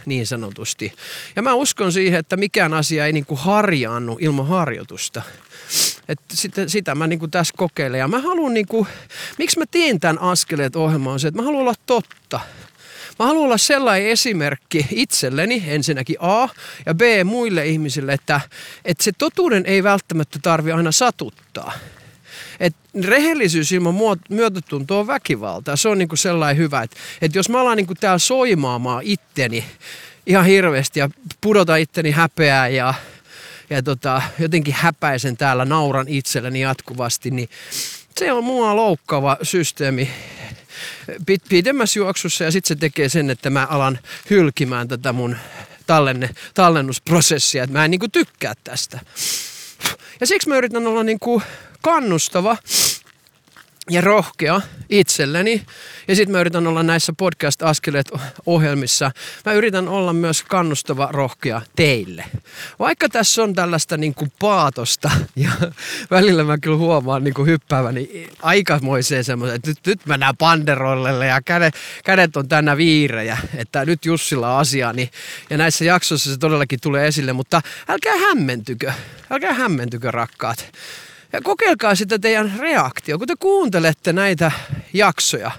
[0.06, 0.92] niin sanotusti.
[1.36, 5.22] Ja mä uskon siihen, että mikään asia ei niinku harjaannu ilman harjoitusta.
[6.08, 7.98] Et sitä, sitä mä niinku tässä kokeilen.
[7.98, 8.86] Ja mä haluan, niinku,
[9.38, 12.40] miksi mä teen tämän askeleet ohjelman on se, että mä haluan olla totta.
[13.18, 16.48] Mä haluan olla sellainen esimerkki itselleni ensinnäkin A
[16.86, 18.40] ja B muille ihmisille, että,
[18.84, 21.72] että se totuuden ei välttämättä tarvi aina satuttaa.
[22.60, 23.94] Et rehellisyys ilman
[24.28, 25.76] myötätuntoa on väkivaltaa.
[25.76, 29.64] Se on niinku sellainen hyvä, että, että jos mä alan niinku täällä soimaamaan itteni
[30.26, 32.94] ihan hirveästi ja pudota itteni häpeää ja,
[33.70, 37.48] ja tota, jotenkin häpäisen täällä, nauran itselleni jatkuvasti, niin
[38.18, 40.10] se on mua loukkaava systeemi
[41.48, 43.98] pidemmässä juoksussa ja sitten se tekee sen, että mä alan
[44.30, 45.36] hylkimään tätä mun
[45.86, 49.00] tallenne, tallennusprosessia, että mä en niinku tykkää tästä.
[50.20, 51.42] Ja siksi mä yritän olla niinku
[51.82, 52.56] kannustava
[53.90, 54.60] ja rohkea
[54.90, 55.62] itselleni.
[56.08, 59.10] Ja sitten mä yritän olla näissä podcast-askeleet-ohjelmissa.
[59.44, 62.24] Mä yritän olla myös kannustava, rohkea teille.
[62.78, 65.50] Vaikka tässä on tällaista niin kuin paatosta ja
[66.10, 71.42] välillä mä kyllä huomaan niin kuin hyppääväni aikamoiseen semmoisen, että nyt, nyt mennään panderollelle ja
[71.42, 74.92] kädet, kädet on tänä viirejä, että nyt Jussilla on asia.
[74.92, 75.10] Niin,
[75.50, 78.92] ja näissä jaksoissa se todellakin tulee esille, mutta älkää hämmentykö,
[79.30, 80.72] älkää hämmentykö rakkaat.
[81.32, 84.52] Ja kokeilkaa sitä teidän reaktio, kun te kuuntelette näitä
[84.92, 85.50] jaksoja.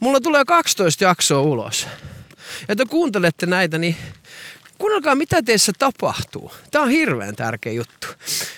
[0.00, 1.86] Mulla tulee 12 jaksoa ulos.
[2.68, 3.96] Ja te kuuntelette näitä, niin
[4.78, 6.52] kuunnelkaa mitä teissä tapahtuu.
[6.70, 8.06] Tämä on hirveän tärkeä juttu.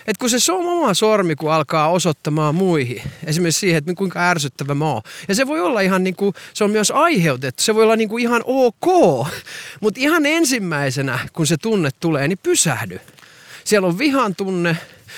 [0.06, 4.84] Et kun se oma sormi, kun alkaa osoittamaan muihin, esimerkiksi siihen, että kuinka ärsyttävä mä
[4.84, 5.02] oon.
[5.28, 8.08] Ja se voi olla ihan niin kuin, se on myös aiheutettu, se voi olla niin
[8.08, 9.26] kuin ihan ok.
[9.80, 13.00] Mutta ihan ensimmäisenä, kun se tunne tulee, niin pysähdy.
[13.64, 14.76] Siellä on vihan tunne,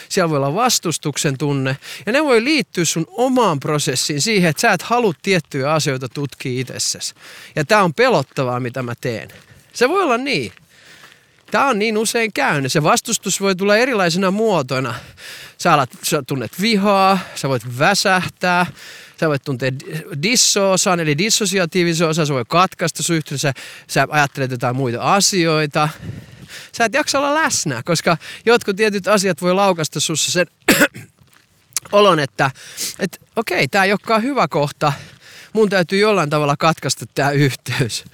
[0.08, 1.76] siellä voi olla vastustuksen tunne.
[2.06, 6.60] Ja ne voi liittyä sun omaan prosessiin siihen, että sä et halua tiettyjä asioita tutkia
[6.60, 7.14] itsessäsi.
[7.56, 9.28] Ja tää on pelottavaa, mitä mä teen.
[9.72, 10.52] Se voi olla niin.
[11.50, 12.72] Tämä on niin usein käynyt.
[12.72, 14.94] Se vastustus voi tulla erilaisina muotoina.
[15.58, 18.66] Sä, alat, sä tunnet vihaa, sä voit väsähtää,
[19.20, 19.70] sä voit tuntea
[20.22, 23.52] dissoosan, eli dissosiatiivisen osa, se voi katkaista sun yhteydessä,
[23.88, 25.88] sä ajattelet jotain muita asioita
[26.72, 30.46] sä et jaksa olla läsnä, koska jotkut tietyt asiat voi laukasta sussa sen
[31.92, 32.50] olon, että
[32.98, 34.92] et, okei, tämä ei olekaan hyvä kohta,
[35.52, 38.04] mun täytyy jollain tavalla katkaista tämä yhteys.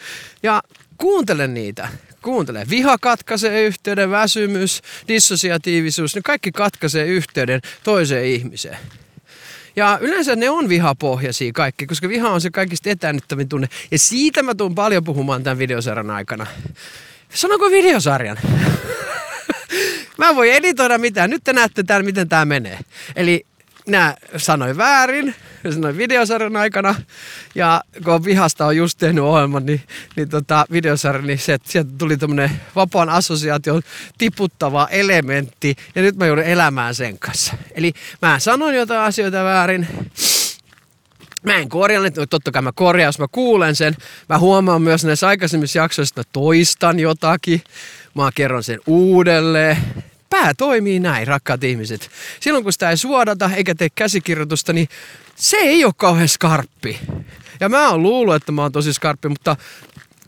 [0.42, 0.62] Ja
[0.98, 1.88] kuuntele niitä.
[2.22, 2.66] Kuuntele.
[2.70, 8.78] Viha katkaisee yhteyden, väsymys, dissosiatiivisuus, ne kaikki katkaisee yhteyden toiseen ihmiseen.
[9.76, 13.68] Ja yleensä ne on vihapohjaisia kaikki, koska viha on se kaikista etäännyttävin tunne.
[13.90, 16.46] Ja siitä mä tuun paljon puhumaan tämän videosarjan aikana.
[17.34, 18.36] Sanonko videosarjan?
[20.18, 21.30] Mä voin editoida mitään.
[21.30, 22.78] Nyt te näette täällä, miten tämä menee.
[23.16, 23.46] Eli
[23.86, 25.34] nää sanoi väärin,
[25.72, 26.94] sanoin videosarjan aikana.
[27.54, 29.80] Ja kun vihasta on just tehnyt ohjelman, niin,
[30.16, 33.82] niin tota, videosarja, niin se, sieltä tuli tämmönen vapaan assosiaation
[34.18, 35.76] tiputtava elementti.
[35.94, 37.54] Ja nyt mä joudun elämään sen kanssa.
[37.74, 39.88] Eli mä sanoin jotain asioita väärin
[41.42, 43.96] Mä en korjaa, että totta kai mä korjaan, jos mä kuulen sen.
[44.28, 47.62] Mä huomaan myös näissä aikaisemmissa jaksoissa, että mä toistan jotakin.
[48.14, 49.76] Mä kerron sen uudelleen.
[50.30, 52.10] Pää toimii näin, rakkaat ihmiset.
[52.40, 54.88] Silloin kun sitä ei suodata eikä tee käsikirjoitusta, niin
[55.36, 57.00] se ei ole kauhean skarppi.
[57.60, 59.56] Ja mä oon luullut, että mä oon tosi skarppi, mutta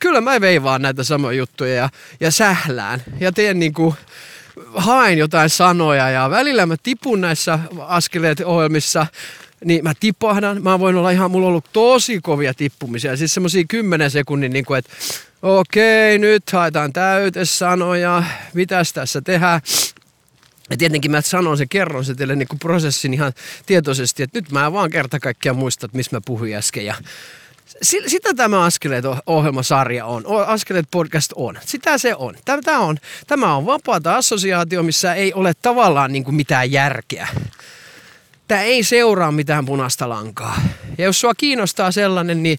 [0.00, 1.88] kyllä mä veivaan näitä samoja juttuja ja,
[2.20, 3.02] ja sählään.
[3.20, 3.94] Ja teen niinku,
[4.74, 9.06] haen jotain sanoja ja välillä mä tipun näissä askeleet ohjelmissa
[9.64, 10.62] niin mä tipahdan.
[10.62, 13.16] Mä voin olla ihan, mulla on ollut tosi kovia tippumisia.
[13.16, 14.90] Siis semmosia 10 sekunnin, niin kuin, että
[15.42, 18.22] okei, nyt haetaan täytesanoja,
[18.54, 19.60] mitäs tässä tehdään.
[20.70, 23.32] Ja tietenkin mä sanon se, kerron se teille niin kuin prosessin ihan
[23.66, 26.86] tietoisesti, että nyt mä vaan kerta kaikkiaan muistan, että missä mä puhuin äsken.
[26.86, 26.94] Ja
[27.82, 31.58] sitä tämä Askeleet ohjelmasarja on, Askeleet podcast on.
[31.64, 32.34] Sitä se on.
[32.44, 37.28] Tämä on, tämä on vapaata assosiaatio, missä ei ole tavallaan niin kuin mitään järkeä
[38.48, 40.61] tämä ei seuraa mitään punaista lankaa.
[40.98, 42.58] Ja jos sua kiinnostaa sellainen, niin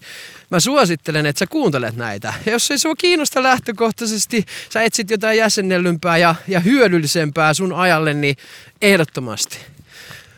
[0.50, 2.34] mä suosittelen, että sä kuuntelet näitä.
[2.46, 8.14] Ja jos ei sua kiinnosta lähtökohtaisesti, sä etsit jotain jäsennellympää ja, ja hyödyllisempää sun ajalle,
[8.14, 8.36] niin
[8.82, 9.58] ehdottomasti.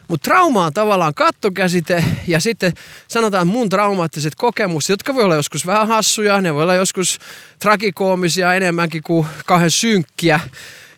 [0.09, 2.73] Mutta trauma on tavallaan kattokäsite ja sitten
[3.09, 7.19] sanotaan mun traumaattiset kokemukset, jotka voi olla joskus vähän hassuja, ne voi olla joskus
[7.59, 10.41] tragikoomisia enemmänkin kuin kauhean synkkiä.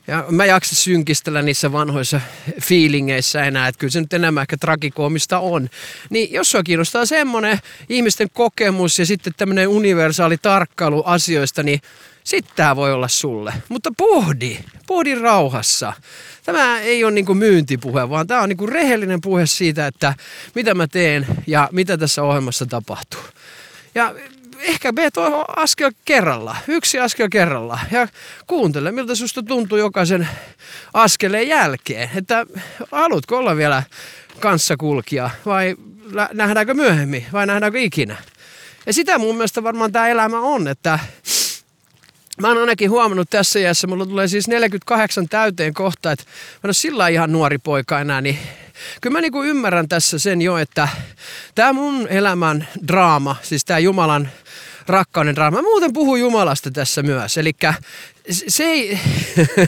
[0.06, 2.20] Ja mä jaksa synkistellä niissä vanhoissa
[2.62, 5.68] fiilingeissä enää, että kyllä se nyt enemmän ehkä tragikoomista on.
[6.10, 11.80] Niin jos sua kiinnostaa semmoinen ihmisten kokemus ja sitten tämmöinen universaali tarkkailu asioista, niin
[12.24, 13.54] sitten tämä voi olla sulle.
[13.68, 15.92] Mutta pohdi, pohdi rauhassa.
[16.44, 20.14] Tämä ei ole niin myyntipuhe, vaan tämä on niin rehellinen puhe siitä, että
[20.54, 23.20] mitä mä teen ja mitä tässä ohjelmassa tapahtuu.
[23.94, 24.14] Ja
[24.64, 25.10] ehkä me
[25.56, 28.08] askel kerralla, yksi askel kerralla ja
[28.46, 30.28] kuuntele, miltä susta tuntuu jokaisen
[30.94, 32.10] askeleen jälkeen.
[32.14, 32.46] Että
[32.92, 33.82] haluatko olla vielä
[34.40, 35.76] kanssakulkija vai
[36.32, 38.16] nähdäänkö myöhemmin vai nähdäänkö ikinä.
[38.86, 40.98] Ja sitä mun mielestä varmaan tämä elämä on, että
[42.40, 46.68] Mä oon ainakin huomannut tässä iässä, mulla tulee siis 48 täyteen kohta, että mä en
[46.68, 48.38] ole sillä ihan nuori poika enää, niin
[49.00, 50.88] kyllä mä niinku ymmärrän tässä sen jo, että
[51.54, 54.28] tämä mun elämän draama, siis tämä Jumalan
[54.86, 55.58] rakkauden draama.
[55.58, 57.38] Mä muuten puhun Jumalasta tässä myös.
[57.38, 57.52] Eli
[58.28, 58.98] se ei,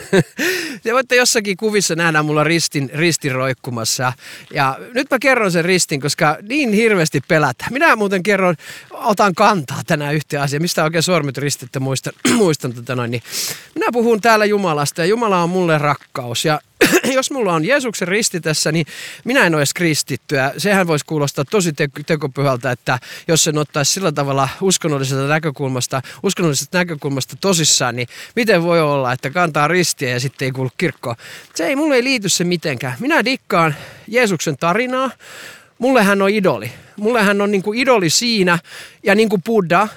[0.83, 4.13] te voitte jossakin kuvissa nähdä mulla ristin, ristin roikkumassa.
[4.53, 7.65] Ja nyt mä kerron sen ristin, koska niin hirveästi pelätä.
[7.69, 8.55] Minä muuten kerron,
[8.91, 10.61] otan kantaa tänään yhteen asiaan.
[10.61, 13.11] Mistä oikein sormet ristettä muistan, muistan tota noin.
[13.11, 13.23] Niin
[13.75, 16.45] minä puhun täällä Jumalasta ja Jumala on mulle rakkaus.
[16.45, 16.59] Ja
[17.17, 18.85] jos mulla on Jeesuksen risti tässä, niin
[19.23, 20.53] minä en ole edes kristittyä.
[20.57, 26.77] Sehän voisi kuulostaa tosi te- tekopyhältä, että jos sen ottaisi sillä tavalla uskonnollisesta näkökulmasta, uskonnollisesta
[26.77, 31.15] näkökulmasta tosissaan, niin miten voi olla, että kantaa ristiä ja sitten ei kuulu kirkkoon.
[31.55, 32.95] Se ei, mulle ei liity se mitenkään.
[32.99, 33.75] Minä dikkaan
[34.07, 35.11] Jeesuksen tarinaa.
[35.79, 36.71] Mulle hän on idoli.
[36.97, 38.59] Mulle hän on niin kuin idoli siinä
[39.03, 39.87] ja niin kuin Buddha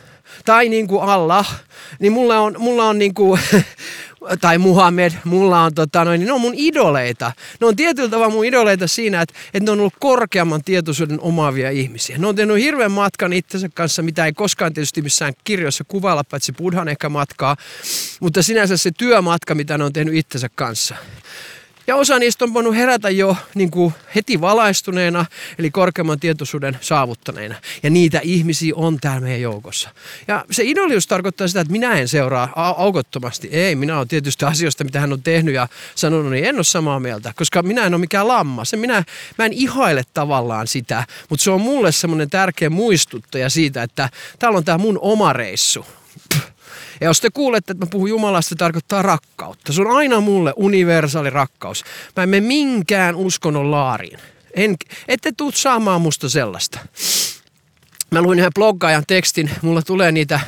[0.44, 1.54] tai niin kuin Allah,
[1.98, 3.40] niin mulla on, mulla on niin kuin,
[4.40, 7.32] tai Muhammed, mulla on tota noin, niin ne on mun idoleita.
[7.60, 11.70] Ne on tietyllä tavalla mun idoleita siinä, että, että ne on ollut korkeamman tietoisuuden omaavia
[11.70, 12.18] ihmisiä.
[12.18, 16.52] Ne on tehnyt hirveän matkan itsensä kanssa, mitä ei koskaan tietysti missään kirjoissa kuvailla, paitsi
[16.52, 17.56] Buddhan ehkä matkaa,
[18.20, 20.94] mutta sinänsä se työmatka, mitä ne on tehnyt itsensä kanssa.
[21.90, 25.26] Ja osa niistä on voinut herätä jo niin kuin heti valaistuneena,
[25.58, 27.54] eli korkeamman tietoisuuden saavuttaneena.
[27.82, 29.90] Ja niitä ihmisiä on täällä meidän joukossa.
[30.28, 33.48] Ja se idolius tarkoittaa sitä, että minä en seuraa aukottomasti.
[33.52, 37.00] Ei, minä olen tietysti asioista, mitä hän on tehnyt ja sanonut, niin en ole samaa
[37.00, 38.64] mieltä, koska minä en ole mikään lamma.
[38.64, 39.04] Se minä,
[39.38, 44.58] mä en ihaile tavallaan sitä, mutta se on mulle semmoinen tärkeä muistuttaja siitä, että täällä
[44.58, 45.86] on tämä mun oma reissu.
[46.28, 46.49] Pff
[47.00, 49.72] ja jos te kuulette, että mä puhun Jumalasta, se tarkoittaa rakkautta.
[49.72, 51.84] Se on aina mulle universaali rakkaus.
[52.16, 54.18] Mä en mene minkään uskonnon laariin.
[54.54, 54.76] En,
[55.08, 56.78] ette tuu saamaan musta sellaista.
[58.10, 60.40] Mä luin yhden bloggaajan tekstin, mulla tulee niitä,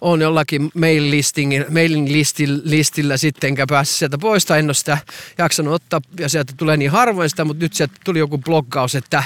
[0.00, 1.22] on jollakin mail
[1.70, 4.98] mailing listillä, listillä sitten, enkä pääse sieltä pois, tai en ole sitä
[5.38, 9.22] jaksanut ottaa, ja sieltä tulee niin harvoin sitä, mutta nyt sieltä tuli joku bloggaus, että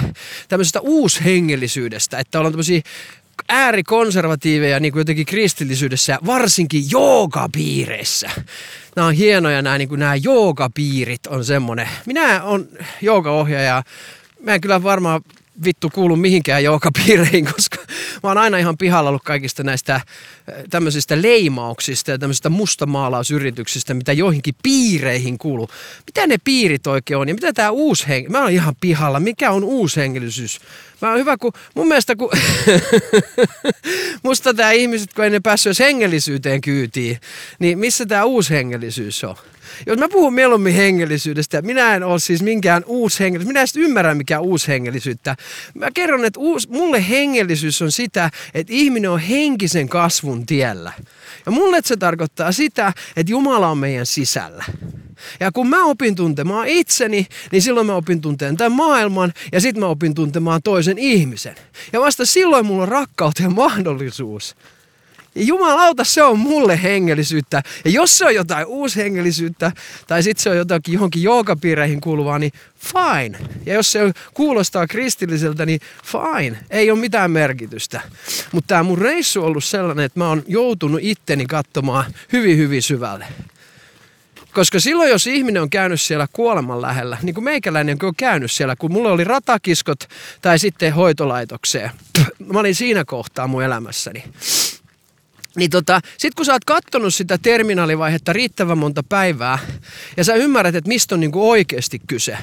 [0.48, 2.80] tämmöisestä uushengellisyydestä, että ollaan tämmöisiä
[3.48, 8.30] äärikonservatiiveja niin kuin jotenkin kristillisyydessä, varsinkin joogapiireissä.
[8.96, 11.88] Nämä on hienoja nämä, niin kuin nämä joogapiirit on semmoinen.
[12.06, 12.68] Minä on
[13.02, 13.82] joogaohjaaja.
[14.40, 15.20] Mä en kyllä varmaan
[15.64, 17.76] vittu kuulu mihinkään joogapiireihin, koska
[18.22, 20.04] mä oon aina ihan pihalla ollut kaikista näistä äh,
[20.70, 25.68] tämmöisistä leimauksista ja tämmöisistä mustamaalausyrityksistä, mitä joihinkin piireihin kuuluu.
[26.06, 28.28] Mitä ne piirit oikein on ja mitä tämä uushengi...
[28.28, 29.20] Mä oon ihan pihalla.
[29.20, 30.60] Mikä on uushengellisyys?
[31.02, 32.30] Mä oon hyvä, kun mun mielestä kun
[34.22, 37.20] musta tämä ihmiset, kun ei ne päässyt hengellisyyteen kyytiin,
[37.58, 39.36] niin missä tämä uushengellisyys on?
[39.86, 44.40] Jos mä puhun mieluummin hengellisyydestä, minä en ole siis minkään uushengellisyys, minä en ymmärrä mikä
[44.40, 45.36] uushengellisyyttä.
[45.74, 50.92] Mä kerron, että uus, mulle hengellisyys on sitä, että ihminen on henkisen kasvun tiellä.
[51.46, 54.64] Ja mulle se tarkoittaa sitä, että Jumala on meidän sisällä.
[55.40, 59.80] Ja kun mä opin tuntemaan itseni, niin silloin mä opin tuntemaan tämän maailman ja sitten
[59.80, 61.54] mä opin tuntemaan toisen ihmisen.
[61.92, 64.56] Ja vasta silloin mulla on rakkauteen mahdollisuus.
[65.36, 67.62] Jumalauta, se on mulle hengellisyyttä.
[67.84, 69.72] Ja jos se on jotain uushengellisyyttä,
[70.06, 73.38] tai sitten se on jotakin johonkin joogapiireihin kuuluvaa, niin fine.
[73.66, 76.58] Ja jos se kuulostaa kristilliseltä, niin fine.
[76.70, 78.00] Ei ole mitään merkitystä.
[78.52, 82.82] Mutta tämä mun reissu on ollut sellainen, että mä oon joutunut itteni katsomaan hyvin, hyvin
[82.82, 83.26] syvälle.
[84.56, 88.76] Koska silloin, jos ihminen on käynyt siellä kuoleman lähellä, niin kuin meikäläinen on käynyt siellä,
[88.76, 90.08] kun mulla oli ratakiskot
[90.42, 91.90] tai sitten hoitolaitokseen.
[92.52, 94.24] Mä olin siinä kohtaa mun elämässäni.
[95.56, 99.58] Niin tota, sit kun sä oot kattonut sitä terminaalivaihetta riittävän monta päivää
[100.16, 102.38] ja sä ymmärrät, että mistä on niinku oikeasti kyse,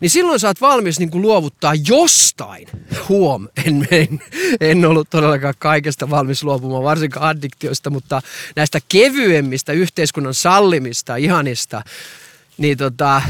[0.00, 2.68] niin silloin sä oot valmis niinku luovuttaa jostain.
[3.08, 4.20] Huom, en, en,
[4.60, 8.22] en ollut todellakaan kaikesta valmis luopumaan, varsinkaan addiktioista, mutta
[8.56, 11.82] näistä kevyemmistä yhteiskunnan sallimista, ihanista,
[12.58, 13.22] niin tota,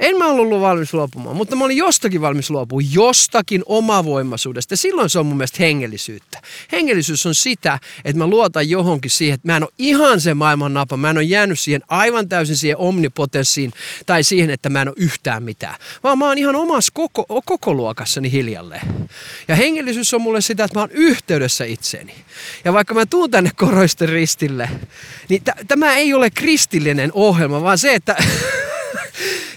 [0.00, 4.72] en mä ollut valmis luopumaan, mutta mä olin jostakin valmis luopumaan, jostakin omavoimaisuudesta.
[4.72, 6.42] Ja silloin se on mun mielestä hengellisyyttä.
[6.72, 10.74] Hengellisyys on sitä, että mä luotan johonkin siihen, että mä en ole ihan se maailman
[10.74, 13.72] napa, mä en ole jäänyt siihen aivan täysin siihen omnipotenssiin
[14.06, 15.74] tai siihen, että mä en ole yhtään mitään.
[16.02, 19.08] Vaan mä oon ihan omassa koko, koko luokassani hiljalleen.
[19.48, 22.14] Ja hengellisyys on mulle sitä, että mä oon yhteydessä itseeni.
[22.64, 24.70] Ja vaikka mä tuun tänne koroisten ristille,
[25.28, 28.16] niin t- tämä ei ole kristillinen ohjelma, vaan se, että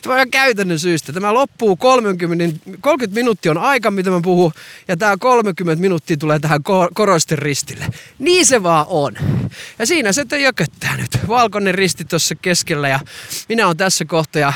[0.01, 1.13] Tämä on käytännön syystä.
[1.13, 4.51] Tämä loppuu 30, 30 minuuttia on aika, mitä mä puhun,
[4.88, 6.59] ja tämä 30 minuuttia tulee tähän
[6.93, 7.85] koroisten ristille.
[8.19, 9.13] Niin se vaan on.
[9.79, 11.27] Ja siinä se jököttää nyt.
[11.27, 12.99] Valkoinen risti tuossa keskellä, ja
[13.49, 14.53] minä on tässä kohta, ja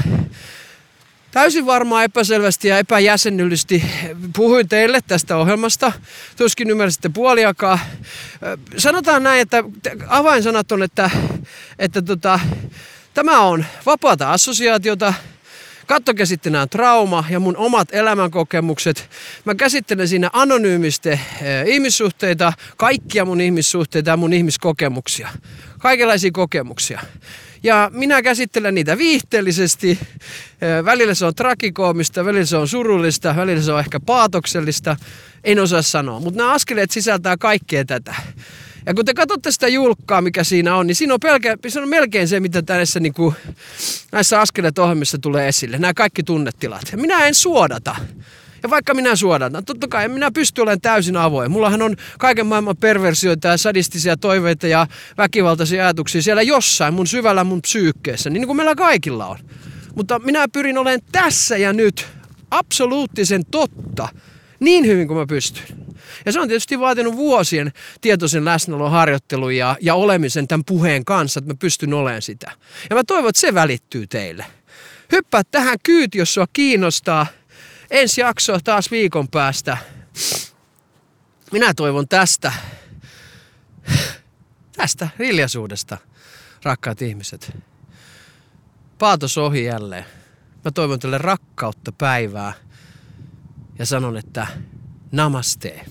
[1.34, 3.84] Täysin varmaan epäselvästi ja epäjäsennyllisesti
[4.36, 5.92] puhuin teille tästä ohjelmasta.
[6.38, 7.80] Tuskin ymmärsitte puoliakaan.
[8.78, 9.64] Sanotaan näin, että
[10.08, 11.10] avainsanat on, että,
[11.80, 12.40] että tota,
[13.14, 15.14] tämä on vapaata assosiaatiota.
[15.88, 19.10] Kattokaa sitten nämä trauma ja mun omat elämänkokemukset.
[19.46, 21.20] Mä käsittelen siinä anonyymisti eh,
[21.66, 25.30] ihmissuhteita, kaikkia mun ihmissuhteita ja mun ihmiskokemuksia.
[25.80, 27.02] Kaikenlaisia kokemuksia.
[27.64, 30.00] Ja minä käsittelen niitä viihteellisesti.
[30.86, 34.96] Välillä se on trakikoomista, välillä se on surullista, välillä se on ehkä paatoksellista.
[35.44, 38.16] En osaa sanoa, mutta nämä askeleet sisältää kaikkea tätä.
[38.86, 41.90] Ja kun te katsotte sitä julkkaa, mikä siinä on, niin siinä on, pelkä, se on
[41.90, 43.36] melkein se, mitä tässä niin kuin,
[44.12, 45.78] näissä askeleet ohjelmissa tulee esille.
[45.78, 46.82] Nämä kaikki tunnetilat.
[46.92, 47.96] Ja minä en suodata.
[48.64, 51.52] Ja vaikka minä suodatan, totta kai minä pysty olemaan täysin avoin.
[51.52, 57.44] Mullahan on kaiken maailman perversioita ja sadistisia toiveita ja väkivaltaisia ajatuksia siellä jossain mun syvällä
[57.44, 59.38] mun psyykkeessä, niin kuin meillä kaikilla on.
[59.96, 62.08] Mutta minä pyrin olemaan tässä ja nyt
[62.52, 64.08] absoluuttisen totta
[64.60, 65.83] niin hyvin kuin mä pystyn.
[66.26, 71.40] Ja se on tietysti vaatinut vuosien tietoisen läsnäolon harjoittelun ja, ja olemisen tämän puheen kanssa,
[71.40, 72.52] että mä pystyn olemaan sitä.
[72.90, 74.46] Ja mä toivon, että se välittyy teille.
[75.12, 77.28] Hyppää tähän kyyti, jos sua kiinnostaa–
[77.94, 79.78] ensi jaksoa taas viikon päästä.
[81.52, 82.54] Minä toivon tästä,
[84.78, 85.98] tästä hiljaisuudesta,
[86.64, 87.58] rakkaat ihmiset.
[89.00, 90.06] Paatos ohi jälleen.
[90.66, 92.54] Mä toivon teille rakkautta päivää
[93.80, 94.48] ja sanon, että
[95.14, 95.86] Namaste.